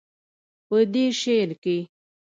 [0.67, 1.77] پۀ دې شعر کښې